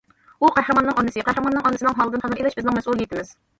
[0.45, 3.35] ئۇ قەھرىماننىڭ ئانىسى، قەھرىماننىڭ ئانىسىنىڭ ھالىدىن خەۋەر ئېلىش بىزنىڭ مەسئۇلىيىتىمىز.